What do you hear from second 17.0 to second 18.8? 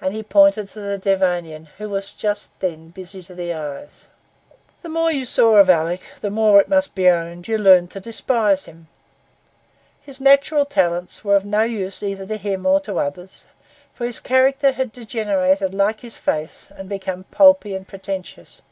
pulpy and pretentious.